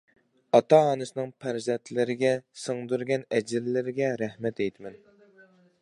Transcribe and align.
ئاتا-ئانىسىنىڭ 0.59 1.27
پەرزەنتلىرىگە 1.43 2.33
سىڭدۈرگەن 2.63 3.27
ئەجىرلىرىگە 3.37 4.13
رەھمەت 4.25 4.65
ئېيتىمەن! 4.67 4.99